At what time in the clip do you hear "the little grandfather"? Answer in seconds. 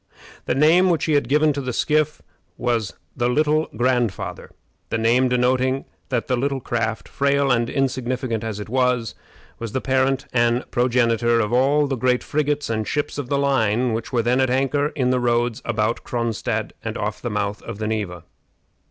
3.15-4.49